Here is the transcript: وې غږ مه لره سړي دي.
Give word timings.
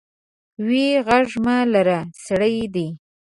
وې 0.67 0.85
غږ 1.07 1.29
مه 1.43 1.57
لره 1.73 1.97
سړي 2.25 2.57
دي. 2.73 2.87